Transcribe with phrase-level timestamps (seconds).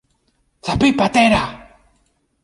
[0.59, 1.69] Θα πει, πατέρα